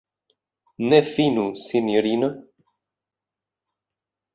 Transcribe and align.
Ne 0.93 1.01
finu, 1.11 1.45
sinjorino! 1.67 2.33